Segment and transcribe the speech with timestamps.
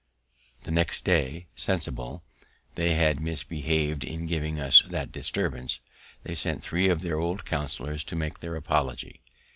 [0.61, 2.23] The next day, sensible
[2.73, 5.77] they had misbehav'd in giving us that disturbance,
[6.23, 9.21] they sent three of their old counselors to make their apology.